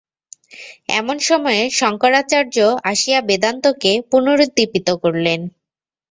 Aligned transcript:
এমন 0.91 1.17
সময়ে 1.29 1.63
শঙ্করাচার্য 1.79 2.55
আসিয়া 2.91 3.19
বেদান্তকে 3.29 3.91
পুনরুদ্দীপিত 4.11 4.87
করিলেন। 5.03 5.41